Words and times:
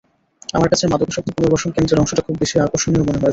আমার 0.53 0.69
কাছে 0.69 0.85
মাদকাসক্ত 0.87 1.29
পুনর্বাসন 1.35 1.69
কেন্দ্রের 1.71 2.01
অংশটা 2.01 2.25
খুব 2.27 2.35
বেশি 2.41 2.55
আকর্ষণীয় 2.59 3.01
মনে 3.01 3.11
হয়েছে। 3.13 3.27